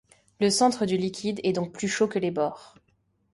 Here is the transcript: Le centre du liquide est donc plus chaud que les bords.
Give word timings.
Le 0.39 0.49
centre 0.49 0.87
du 0.87 0.97
liquide 0.97 1.39
est 1.43 1.53
donc 1.53 1.73
plus 1.73 1.87
chaud 1.87 2.07
que 2.07 2.17
les 2.17 2.31
bords. 2.31 2.73